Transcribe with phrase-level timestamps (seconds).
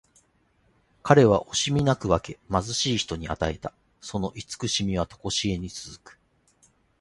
[1.03, 3.71] 彼は惜しみなく分け、貧しい人に与えた。
[4.01, 6.19] その慈しみはとこしえに続く。